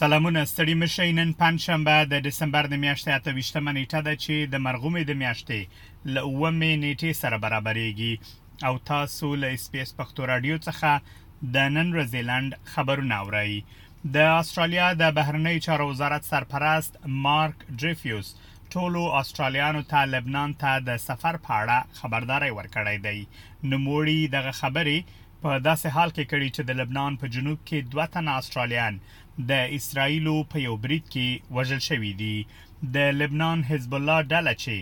[0.00, 5.02] سلامونه ستړي مشي نن پنځشنبه د دسمبر د میاشتې 28 منېټه ده چې د مرغومې
[5.06, 5.60] د میاشتې
[6.14, 8.14] ل اومې نیټې سره برابرېږي
[8.66, 10.90] او تاسو له اسپیس پښتو رادیو څخه
[11.54, 13.52] د نن رزیلند خبرونه اورئ
[14.14, 16.92] د استرالیا د بهرنی چارو وزارت سرپرست
[17.28, 18.34] مارک ډریفیوس
[18.74, 23.20] ټولو استرالیانو ته لبنان ته د سفر په اړه خبرداري ورکړی دی
[23.68, 24.98] نو موړي دغه خبرې
[25.44, 28.94] په داسې حال کې کړي چې د لبنان په جنوب کې دوه تن استرالیان
[29.50, 32.36] د اسرایلو په یو بریټ کې وژل شوی دي
[32.94, 34.76] د لبنان حزب الله ډله چې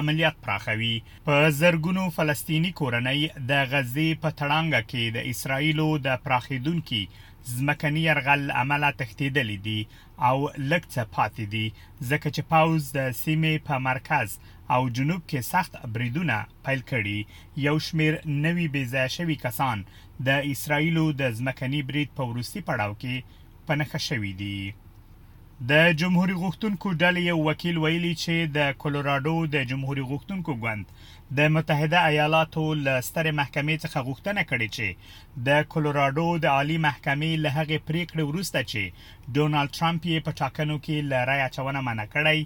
[0.00, 0.94] عملیات پراخوي
[1.28, 3.20] په زرګونو فلسطینی کورنۍ
[3.50, 7.00] د غزې په تړانګه کې د اسرایلو د پراخیدونکو
[7.54, 9.78] ځمکني يرغل عمله تختیدلې دي
[10.28, 10.34] او
[10.70, 11.64] لکڅه پاتې دي
[12.10, 14.28] ځکه چې پاوز د سیمې په مرکز
[14.76, 16.36] او جنوب کې سخت بریدونه
[16.68, 17.18] پیل کړي
[17.68, 18.14] یو شمیر
[18.46, 19.78] نوي بيزاشوي کسان
[20.26, 23.16] د اسرایلو د ځمکني برید په ورسي پړاو کې
[23.70, 24.60] په نښه شوې دي
[25.70, 30.86] د جمهور غوښتونکو ډلې یو وکیل ویلي چې د کولورادو د جمهور غوښتونکو ګوند
[31.38, 34.88] د متحده ایالاتو له ستر محکمې څخه غوښتنه کړې چې
[35.46, 38.82] د کولورادو د عالی محکمې له هغې پریکړې وروسته چې
[39.38, 42.40] ډونالد ترامپ یې په ټاکنو کې له رای اچونه منع کړی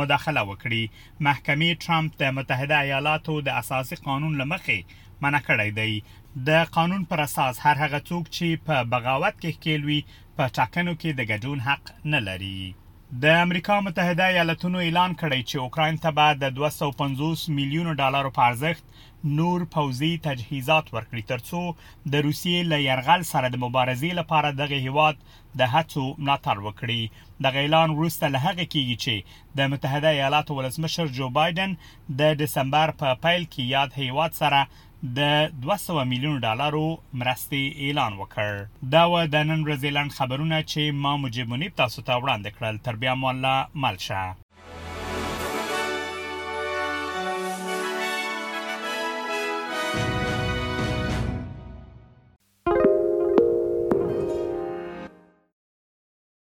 [0.00, 0.84] مداخله وکړي
[1.28, 4.78] محکمې ټرمپ د متحده ایالاتو د اساسي قانون لمخې
[5.26, 5.92] منع کړی دی
[6.48, 10.00] د قانون پر اساس هر هغه څوک چې په بغاوت کې ښکیل وي
[10.40, 12.58] په ټاکنو کې د ګډون حق نه لري
[13.22, 18.42] د امریکا متحده ایالاتونو اعلان کړی چې اوکرين ته به د 250 میلیون ډالرو په
[18.52, 18.84] ارزښت
[19.40, 21.60] نور پوزي تجهیزات ورکړي ترڅو
[22.12, 25.16] د روسیې له يرغل سره د مبارزې لپاره دغه هیواد
[25.60, 27.02] د هڅو ملاتړ وکړي
[27.48, 29.16] د اعلان وروسته له هغه کېږي چې
[29.60, 31.70] د متحده ایالاتو ولسمشر جو بایدن
[32.20, 34.60] د دسمبر په پا پیل کې یاد هیواد سره
[35.18, 35.20] د
[35.66, 36.86] 200 میلیون ډالرو
[37.20, 38.52] مرستې اعلان وکړ
[38.94, 42.94] دا و د نن ورځې لاند خبرونه چې ما مجبونی تاسو ته وړاندې کړل تر
[43.02, 44.22] بیا مله ملشه